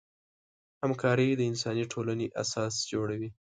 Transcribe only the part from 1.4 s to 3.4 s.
انساني ټولنې اساس جوړوي.